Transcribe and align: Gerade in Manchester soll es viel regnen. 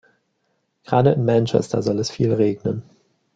Gerade 0.83 1.11
in 1.11 1.25
Manchester 1.25 1.83
soll 1.83 1.99
es 1.99 2.09
viel 2.09 2.33
regnen. 2.33 2.81